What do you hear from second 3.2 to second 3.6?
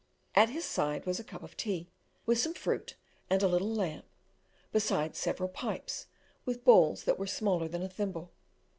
and a